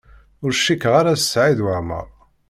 [0.43, 2.07] Ur cikkeɣ ara d Saɛid Waɛmaṛ.